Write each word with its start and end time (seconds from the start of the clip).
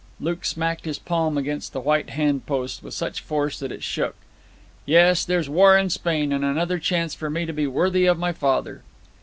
Luke 0.19 0.45
smacked 0.45 0.85
his 0.85 0.97
palm 0.97 1.37
against 1.37 1.73
the 1.73 1.79
white 1.79 2.09
hand 2.09 2.47
post 2.47 2.81
with 2.81 2.95
such 2.95 3.21
force 3.21 3.59
that 3.59 3.71
it 3.71 3.83
shook. 3.83 4.15
'Yes, 4.83 5.23
there's 5.23 5.47
war 5.47 5.77
in 5.77 5.91
Spain; 5.91 6.31
and 6.33 6.43
another 6.43 6.79
chance 6.79 7.13
for 7.13 7.29
me 7.29 7.45
to 7.45 7.53
be 7.53 7.67
worthy 7.67 8.07
of 8.07 8.17
father.' 8.35 8.81